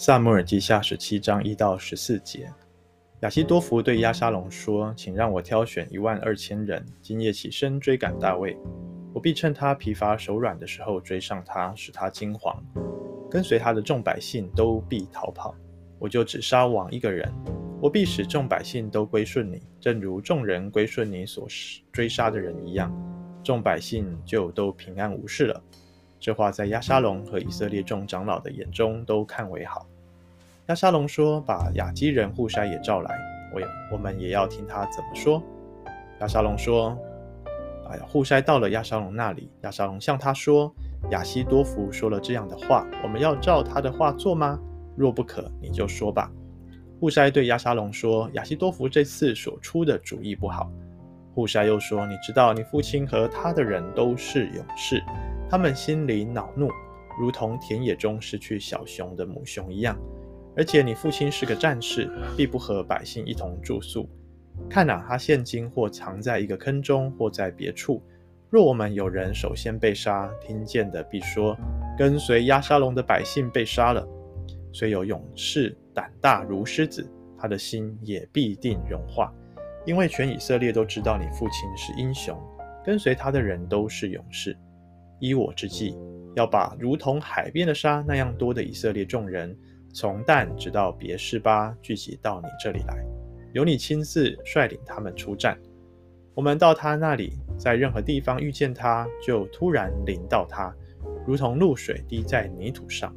[0.00, 2.50] 撒母耳记下十七章一到十四节，
[3.20, 8.56] 亚西多弗对亚沙龙说：“请让我挑选一万二千人，今夜起身追赶大卫。
[9.12, 12.56] 我必趁他疲乏手软的时候追上他，使他惊惶。
[13.30, 15.54] 跟随他的众百姓都必逃跑。
[15.98, 17.30] 我就只杀王一个人。
[17.78, 21.46] 我必使众百姓都归顺你，正如众人归顺你所
[21.92, 22.90] 追杀的人一样。
[23.44, 25.62] 众百姓就都平安无事了。”
[26.18, 29.86] 这话在亚沙龙和以色列众长老的眼中都看为好。
[30.70, 33.18] 亚沙龙说：“把亚基人户筛也召来，
[33.52, 35.42] 我也我们也要听他怎么说。”
[36.22, 36.96] 亚沙龙说
[37.90, 40.72] ：“哎呀，户筛到了亚沙龙那里，亚沙龙向他说
[41.10, 44.60] ：‘亚希多弗说了这样的话，我们要照他的话做吗？
[44.96, 46.30] 若不可，你就说吧。’
[47.00, 50.70] 户筛对亚沙龙说：‘亚希多弗这次所出的主意不好。’
[51.34, 55.02] 户筛又说：‘你知道，你父亲和他的人都是勇士。’
[55.50, 56.70] 他们心里恼怒，
[57.18, 59.98] 如同田野中失去小熊的母熊一样。
[60.60, 64.06] 而且你父亲是个战士，必不和百姓一同住宿。
[64.68, 68.02] 看哪，他现今或藏在一个坑中，或在别处。
[68.50, 71.56] 若我们有人首先被杀，听见的必说：
[71.96, 74.06] 跟随押沙龙的百姓被杀了。
[74.70, 79.32] 虽有勇士胆大如狮子，他的心也必定融化，
[79.86, 82.38] 因为全以色列都知道你父亲是英雄，
[82.84, 84.54] 跟随他的人都是勇士。
[85.20, 85.96] 依我之计，
[86.36, 89.56] 要把如同海边的沙那样多的以色列众人，
[89.92, 93.04] 从但直到别是巴聚集到你这里来，
[93.52, 95.58] 由你亲自率领他们出战。
[96.34, 100.74] 我们到他那里，在任何地方遇见他，就突然临到他，
[101.26, 103.14] 如同露水滴在泥土上，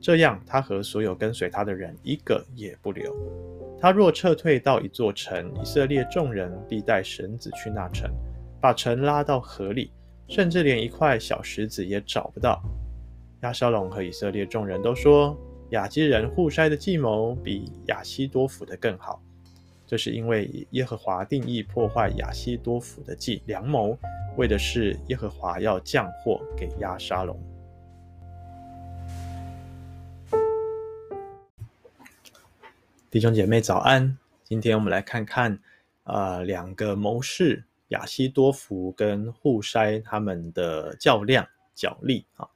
[0.00, 3.14] 这样他和所有跟随他的人一个也不留。
[3.80, 8.10] 他若撤退到一座城，以色列众人必带绳子去那城，
[8.60, 9.92] 把城拉到河里。
[10.28, 12.62] 甚至连一块小石子也找不到。
[13.42, 15.36] 亚沙龙和以色列众人都说，
[15.72, 19.22] 亚基人户筛的计谋比亚希多福的更好。
[19.86, 23.96] 这是因为耶和华定义破坏亚希多福的计良谋，
[24.36, 27.40] 为的是耶和华要降祸给亚沙龙。
[33.10, 35.58] 弟兄姐妹早安，今天我们来看看，
[36.04, 37.64] 呃，两个谋士。
[37.88, 42.48] 亚希多福跟户筛他们的较量角力啊，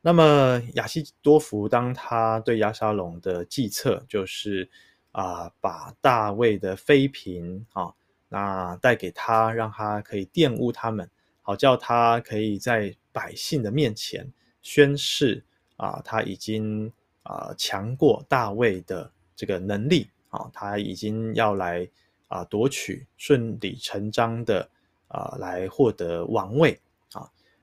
[0.00, 4.68] 那么亚西多弗当他对亚沙龙的计策就是
[5.12, 7.92] 啊，把大卫的妃嫔啊，
[8.28, 11.10] 那带给他，让他可以玷污他们，
[11.42, 14.32] 好叫他可以在百姓的面前
[14.62, 15.44] 宣示
[15.76, 16.92] 啊，他已经
[17.22, 21.88] 啊强过大卫的这个能力啊，他已经要来。
[22.28, 24.68] 啊，夺取顺理成章的
[25.06, 26.78] 啊，来获得王位。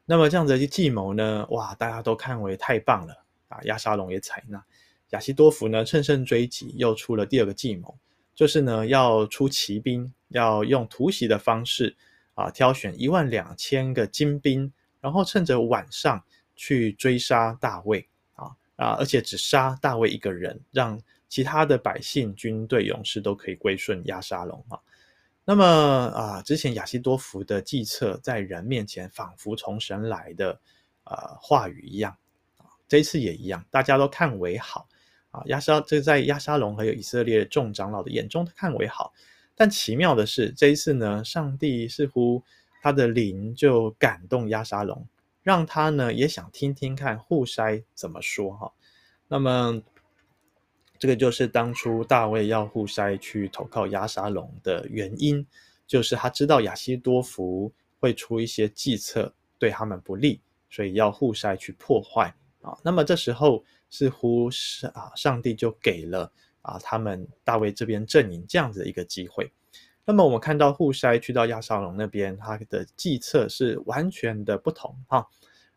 [0.06, 3.60] 那么这样子的计谋呢，哇，大家都看为太棒了啊。
[3.64, 4.64] 亚沙龙也采纳，
[5.10, 7.98] 亚西多弗呢，乘胜追击，又出了第二个计谋，
[8.34, 11.96] 就是呢要出奇兵，要用突袭的方式
[12.34, 14.72] 啊，挑选一万两千个精兵，
[15.02, 16.24] 然后趁着晚上
[16.56, 21.02] 去追杀大卫啊啊，而且只杀大卫一个人，让。
[21.28, 24.80] 其他的百姓、军队、勇士都可以归顺亚沙龙啊。
[25.48, 30.60] 那么啊，之前亚希多弗的计策在人面前仿佛从神来的
[31.04, 32.18] 啊话语一样
[32.58, 34.88] 啊，这一次也一样，大家都看为好
[35.30, 35.44] 啊。
[35.46, 39.14] 亚沙这在亚沙龙还有以色列众长老的眼中看为好，
[39.54, 42.44] 但奇妙的是这一次呢，上帝似乎
[42.82, 45.08] 他的灵就感动亚沙龙，
[45.44, 48.74] 让他呢也想听听看户筛怎么说哈。
[49.28, 49.84] 那么。
[51.06, 55.46] 这个就是当初大卫要户筛去投靠亚沙龙的原因，
[55.86, 62.34] 就是他知道亚西多弗会出一些计策对他们不利，所以要户筛去破坏
[62.64, 62.76] 啊。
[62.82, 66.32] 那么这时候似乎是啊，上帝就给了
[66.64, 69.52] 啊他们大卫这边阵营这样子的一个机会。
[70.06, 75.28] 那么我们看到户筛去到亚沙龙那边，他的计策是完全的不同哈，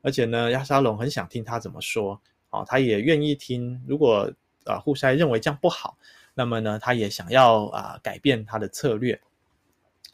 [0.00, 2.18] 而且呢，亚沙龙很想听他怎么说
[2.48, 4.32] 啊，他也愿意听，如果。
[4.68, 5.96] 啊，户筛认为这样不好，
[6.34, 9.20] 那么呢，他也想要啊改变他的策略。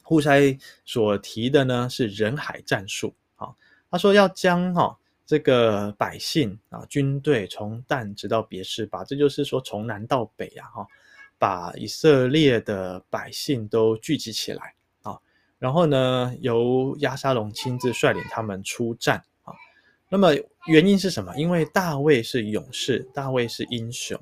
[0.03, 3.49] 户筛所提的呢是人海战术啊，
[3.91, 10.87] 他说要将哈、这个百姓啊军队从但直到别是吧，这就是说从南到北啊哈，
[11.39, 15.19] 把以色列的百姓都聚集起来啊，
[15.59, 19.55] 然后呢由亚沙龙亲自率领他们出战啊。
[20.11, 20.35] 那么
[20.67, 21.35] 原因是什么？
[21.35, 24.21] 因为大卫是勇士，大卫是英雄。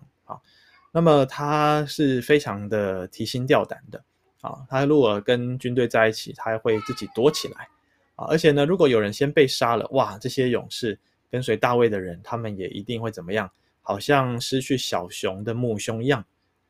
[0.95, 4.05] 那么他是非常的提心吊胆的
[4.43, 4.65] 啊！
[4.69, 7.67] 他如果跟军队在一起，他会自己躲起来
[8.15, 8.27] 啊！
[8.27, 10.99] 而且呢，如果有人先被杀了，哇，这些勇士
[11.31, 13.51] 跟随大卫的人，他们也一定会怎么样
[13.81, 16.23] 好像失去小熊的母熊一样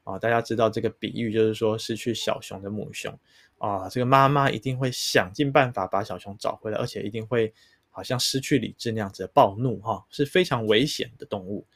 [0.05, 0.17] 啊。
[0.19, 3.13] 大家知道这个比喻，就是说失去小熊的母熊
[3.59, 7.53] 啊，这个妈妈一定会想尽办法把小熊找回来，而且一定会
[7.91, 11.67] 好像失去理智那样子的暴怒哈、是非常危险的动物。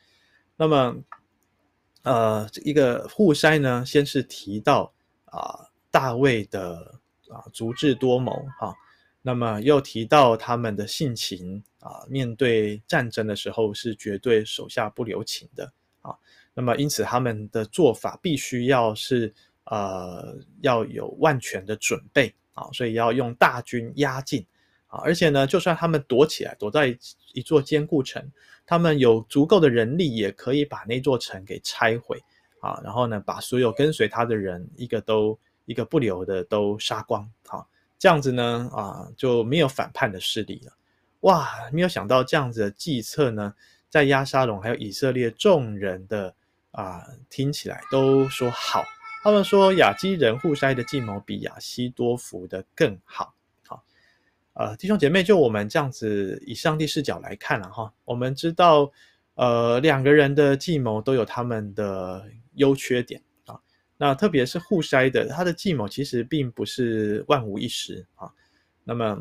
[0.57, 0.97] 那么，
[2.07, 4.93] 呃，一个户筛呢，先是提到
[5.25, 8.73] 啊，大卫的啊足智多谋哈。
[9.23, 16.15] 那么又提到他们的性情啊，面对战争的时候是绝对手下不留情的啊。
[16.55, 24.47] 那么因此他们的做法必须要是呃要有万全的准备啊，所以要用大军压境
[24.87, 25.01] 啊。
[25.03, 26.97] 而且呢，就算他们躲起来，躲在
[27.33, 28.25] 一座坚固城，
[28.67, 32.21] 他们有足够的人力，也可以把那座城给拆毁
[32.61, 32.81] 啊。
[32.83, 37.65] 然后呢，把所有跟随他的人一个都一个不留的都杀光啊。
[37.99, 40.73] 这样子呢，啊，就没有反叛的势力了。
[41.21, 43.55] 哇，没有想到这样子的计策呢，
[43.89, 46.35] 在亚沙龙还有以色列众人的
[46.73, 48.85] 啊听起来都说好。
[49.23, 53.35] 他们说亚基人户筛的计谋比亚希多弗的更好。
[54.59, 58.91] 呃，弟兄姐妹，就我们这样子以上帝视角来看了哈，我们知道，
[59.35, 63.61] 呃，两个人的计谋都有他们的优缺点啊。
[63.99, 68.33] 那特别是户筛的，他的计谋其实并不是万无一失啊。
[68.83, 69.21] 那么，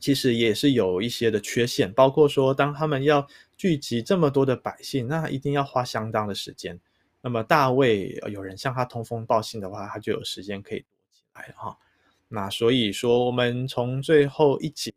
[0.00, 6.78] 其实也是有一些的缺陷，包括说，当他们要聚集这么多的百姓，那一定要花相当的时间。
[7.22, 11.74] 那么大卫有人向他通风报信的话，他就有时间可以躲起来哈。
[12.28, 14.92] 那所以说，我们从最后一节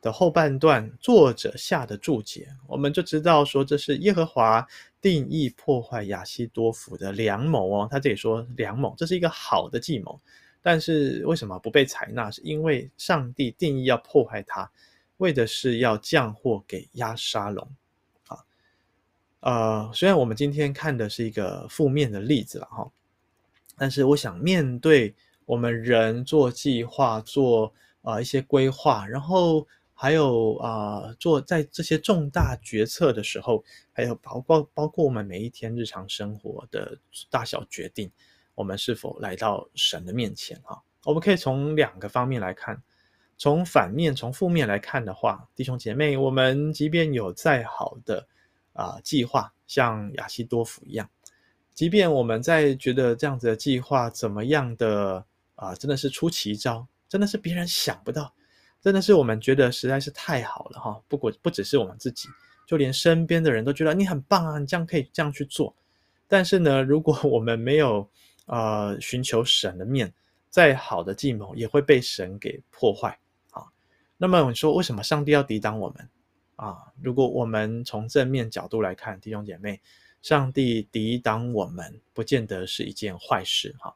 [0.00, 4.66] 的后半段，作者下的注解，我们就知道说，这是耶和华。
[5.00, 10.20] 定义破坏亚希多弗的良谋哦，他这里说良谋，这是一个好的计谋，
[10.60, 12.28] 但是为什么不被采纳？
[12.32, 14.68] 是因为上帝定义要破坏他，
[15.18, 17.68] 为的是要降祸给押沙龙
[18.26, 18.38] 啊。
[19.38, 22.90] 呃，虽然我们今天看的是一个负面的例子了哈，
[23.76, 25.14] 但是我想面对
[25.48, 27.72] 我们人做计划、做
[28.02, 29.66] 啊、一些规划，然后。
[30.00, 36.96] 还有啊、做在这些重大决策的时候，还有包括包括我们每一天日常生活的
[37.28, 38.08] 大小决定，
[38.54, 40.78] 我们是否来到神的面前啊？
[41.04, 42.80] 我们可以从两个方面来看，
[43.36, 48.24] 从反面、从负面来看的话，弟兄姐妹，我们即便有再好的
[48.74, 51.10] 啊、呃、计划，像亚西多夫一样，
[51.74, 55.26] 即便我们在觉得这样子的计划怎么样的
[55.58, 58.32] 啊、真的是出奇招，真的是别人想不到。
[58.80, 61.02] 真的是我们觉得实在是太好了哈！
[61.08, 62.28] 不过不只是我们自己，
[62.64, 65.74] 就连身边的人都觉得你很棒啊，你这样可以这样去做。
[66.28, 68.08] 但是呢，如果我们没有
[68.46, 70.14] 呃寻求神的面，
[70.48, 73.18] 再好的计谋也会被神给破坏
[73.50, 73.64] 啊。
[74.16, 76.08] 那么你说为什么上帝要抵挡我们
[76.54, 76.78] 啊？
[77.02, 79.80] 如果我们从正面角度来看，弟兄姐妹，
[80.22, 83.92] 上帝抵挡我们不见得是一件坏事哈。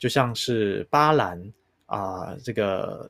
[0.00, 1.40] 就像是巴兰
[1.86, 3.08] 啊，这个。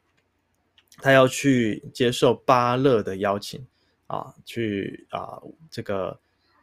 [1.02, 3.64] 他要去接受巴勒的邀请
[4.06, 5.40] 啊，去啊
[5.70, 6.10] 这个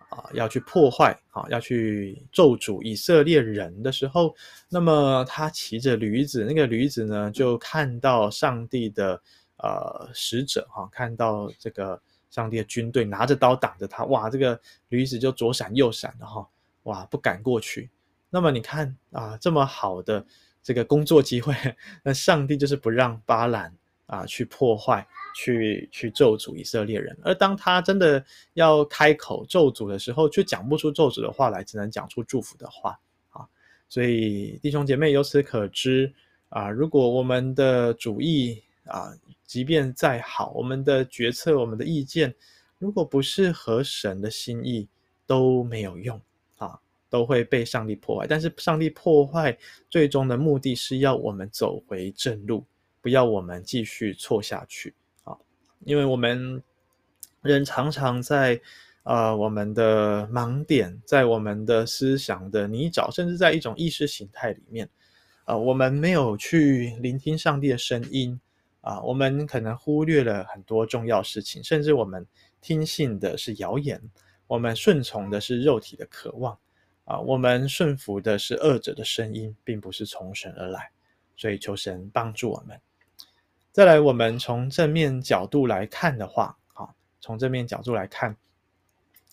[0.10, 4.36] 啊要去破坏啊，要去咒诅以色列人的时候，
[4.70, 9.20] 那么他骑着驴子，那个驴子呢就看到上帝的
[9.58, 16.48] 呃使者哈、看到这个上帝的军队拿着刀挡着他，哇，这个驴子就左闪右闪的哈，
[16.84, 17.90] 哇，不敢过去。
[18.30, 20.26] 那么你看啊，这么好的
[20.62, 21.54] 这个工作机会，
[22.04, 23.74] 那上帝就是不让巴兰。
[24.08, 25.06] 啊，去破坏，
[25.36, 27.14] 去去咒诅以色列人。
[27.24, 32.98] 而当他真的要开口咒诅的时候，却讲不出咒诅的话来，只能讲出祝福的话
[33.32, 33.46] 啊。
[33.90, 36.10] 所以弟兄姐妹，由此可知
[36.48, 39.12] 啊，如果我们的主意啊，
[39.46, 42.34] 即便再好，我们的决策、我们的意见，
[42.80, 44.88] 如果不是合神的心意，
[45.26, 46.22] 都没有用，
[47.10, 48.28] 都会被上帝破坏。
[48.28, 49.58] 但是上帝破坏
[49.90, 52.66] 最终的目的是要我们走回正路。
[53.00, 55.38] 不要我们继续错下去啊！
[55.86, 56.62] 因为我们
[57.42, 58.60] 人常常在
[59.04, 64.86] 呃我们的盲点，在我们的思想的泥沼，甚至在一种意识形态里面
[65.46, 68.38] 啊、呃，我们没有去聆听上帝的声音
[68.82, 72.26] 啊、我们可能忽略了很多重要事情，甚至我们
[72.62, 74.02] 听信的是谣言，
[74.48, 76.58] 我们顺从的是肉体的渴望
[77.08, 80.92] 啊、我们顺服的是恶者的声音，并不是从神而来，
[81.38, 82.78] 所以求神帮助我们。
[83.72, 86.90] 再来，我们从正面角度来看的话，啊，
[87.22, 88.36] 从正面角度来看，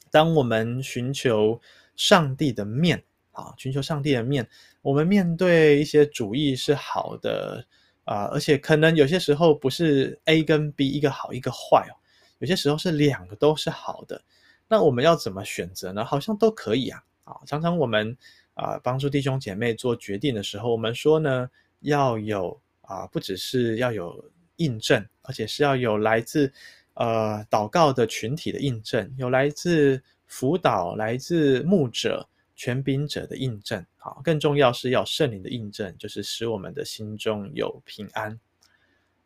[0.08, 1.60] 当我们寻求
[1.96, 3.02] 上帝的面，
[3.32, 4.48] 啊，寻求上帝的面，
[4.80, 7.66] 我们面对一些主意是好的，
[8.04, 11.98] 啊，而且可能有些时候不是 A 跟 B 一个好一个坏哦，
[12.38, 14.22] 有些时候是两个都是好的，
[14.68, 16.04] 那我们要怎么选择呢？
[16.04, 17.02] 好像都可以啊。
[17.24, 18.16] 啊，常常我们
[18.54, 21.50] 啊帮助弟兄姐妹做决定的时候，我们说呢，
[21.80, 26.52] 要有啊，不只是要有印证，而且是要有来自
[26.94, 33.84] 呃祷告的群体的印证，有来自辅导、来自牧者、权柄者的印证。
[33.96, 38.38] 好，更重要是要圣灵的印证，就是使我们的心中有平安。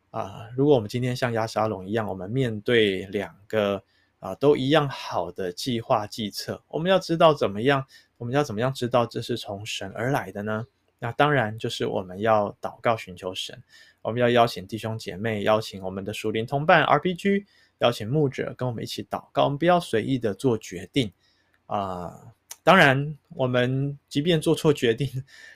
[0.09, 3.83] 啊，如果我们今天像亚沙龙一样，我们面对两个
[4.19, 7.85] 啊都一样好的计划计策，我们要知道怎么样，
[8.17, 10.65] 我们要怎么样知道这是从神而来的呢？
[10.99, 13.63] 那当然就是我们要祷告寻求神，
[14.01, 17.45] 我们要邀请弟兄姐妹，邀请我们的属灵同伴 RPG，
[17.77, 21.11] 邀请牧者跟我们一起祷告，我们不要随意的做决定
[21.67, 22.33] 啊。
[22.61, 25.07] 当然，我们即便做错决定，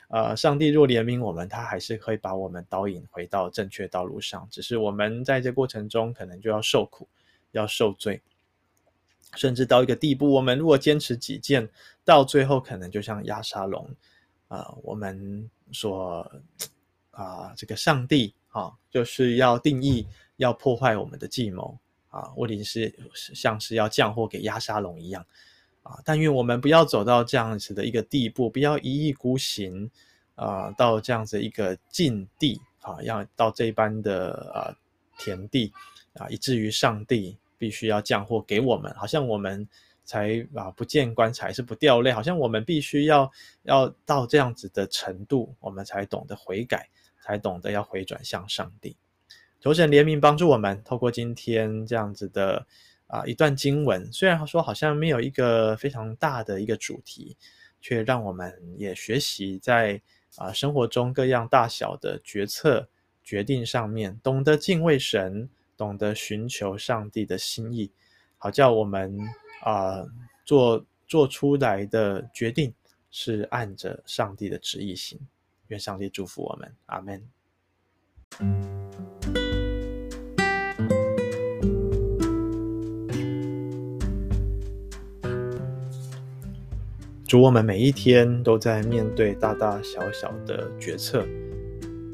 [0.07, 4.47] 呃，上帝若怜悯我们，他还是会把我们导引回到正确道路上。
[4.49, 7.07] 只是我们在这过程中，可能就要受苦，
[7.51, 8.21] 要受罪，
[9.35, 11.69] 甚至到一个地步，我们如果坚持己见，
[12.03, 13.89] 到最后可能就像押沙龙，
[14.47, 16.29] 啊、我们说
[17.11, 21.77] 啊、这个上帝啊，就是要定义，要破坏我们的计谋
[22.09, 25.25] 啊，问题是像是要降祸给押沙龙一样。
[25.83, 25.99] 啊！
[26.05, 29.91] 但愿我们不要走到这样子的一个地步，不要一意孤行，
[30.35, 34.71] 啊、到这样子一个境地，啊，要到这般的啊、
[35.17, 35.73] 田地
[36.13, 39.65] 啊，以至于上帝必须要降祸给我们，好像我们
[40.03, 46.89] 才啊不见棺材是不掉泪，好像我们必须要要到这样子的程度，我们才懂得悔改，
[47.23, 48.97] 才懂得要回转向上帝。
[49.61, 52.67] 求神怜悯帮助我们，透过今天这样子的。
[53.07, 57.37] 啊，一段经文，虽然说好像没有一个非常大的一个主题，
[57.79, 60.01] 却让我们也学习在
[60.37, 62.89] 啊生活中各样大小的决策
[63.23, 67.91] 决定上面，懂得敬畏神，懂得寻求上帝的心意，
[68.37, 69.17] 好叫我们
[69.63, 70.05] 啊
[70.45, 72.73] 做做出来的决定
[73.11, 75.19] 是按着上帝的旨意行。
[75.67, 77.23] 愿上帝祝福我们，阿门。
[87.25, 91.25] 主，我们每一天都在面对大大小小的决策。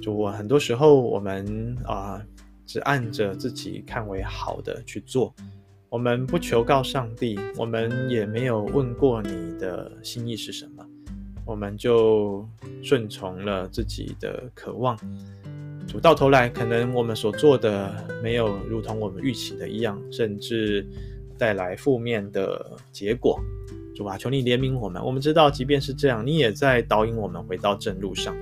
[0.01, 2.25] 主，我很多时候我们啊、
[2.69, 5.33] 只按着自己看为好的去做，
[5.89, 10.85] 我们不求告上帝，我们也没有问过你的心意是什么，
[11.47, 12.47] 我们就
[12.83, 14.95] 顺从了自己的渴望。
[15.87, 20.85] 主，到头来可能我们所做的没有如同我们预期的一样，甚至
[21.39, 23.41] 带来负面的结果。
[23.95, 25.03] 主啊，求你怜悯我们。
[25.03, 28.37] 我们知道，即便是这样，你也在导引我们回到正路上。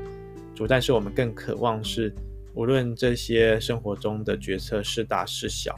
[0.53, 2.13] 主，但是我们更渴望是，
[2.57, 5.75] 无论这些生活中的决策是大是小，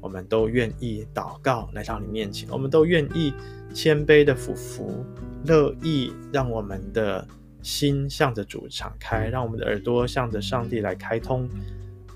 [0.00, 3.34] 我们都愿意祷告来到你面前，我们都愿意
[3.74, 5.04] 谦卑的俯伏，
[5.44, 7.26] 乐意让我们的
[7.62, 11.48] 心向着主敞开，让我们的耳朵向着上帝来开通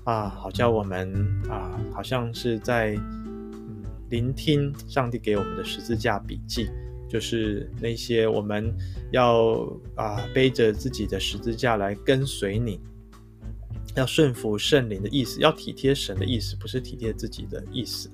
[0.05, 1.13] 啊，好叫我们
[1.49, 6.69] 啊，好像是在嗯聆听上帝给我们的十字架笔记。
[7.09, 8.73] 就是那些我们
[9.11, 12.79] 要啊背着自己的十字架来跟随你，
[13.95, 18.09] 要顺服圣灵的意思，要体贴神的意思，不是体贴自己的意思。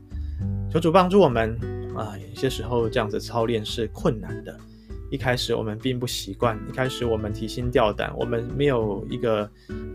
[0.71, 1.57] 求主帮助我们
[1.95, 2.15] 啊！
[2.17, 4.57] 有些时候这样子操练是困难的，
[5.09, 9.49] 一开始我们并不习惯，一开始我们提心吊胆，我们没有一个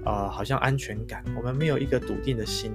[0.05, 2.73] 啊好像安全感，我们没有一个笃定的心。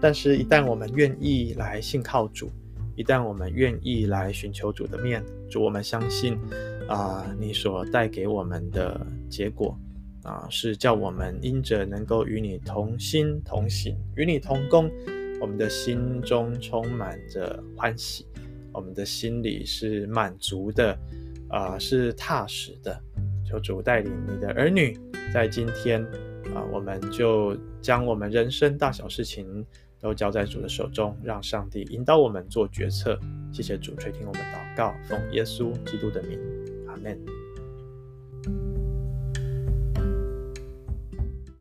[0.00, 2.50] 但是，一旦我们愿意来信靠主。
[2.96, 6.38] 一旦我们愿意来寻求主的面，主，我们相信
[6.88, 9.78] 啊、你所带给我们的结果
[10.26, 14.90] 啊、是叫我们因着能够与你同心同行，与你同工，
[15.40, 18.26] 我们的心中充满着欢喜，
[18.72, 20.98] 我们的心里是满足的，
[21.48, 23.00] 啊、是踏实的。
[23.44, 24.98] 求主带领你的儿女，
[25.32, 26.02] 在今天
[26.54, 29.64] 啊、我们就将我们人生大小事情。
[29.98, 33.18] 都交在主的手中，让上帝引导我们做决策。
[33.50, 36.38] 谢谢主垂听我们祷告，奉耶稣基督的名，
[36.86, 37.18] 阿门。